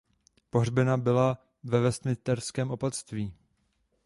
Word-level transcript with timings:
Pohřbena 0.49 0.97
byla 0.97 1.37
ve 1.63 1.79
Westminsterském 1.81 2.71
opatství. 2.71 3.33